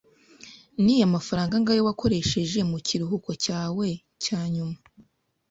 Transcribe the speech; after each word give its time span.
Ni 0.83 0.95
amafaranga 1.07 1.53
angahe 1.57 1.81
wakoresheje 1.87 2.59
mu 2.71 2.77
kiruhuko 2.87 3.29
cyawe 3.43 3.87
cya 4.23 4.39
nyuma? 4.53 4.77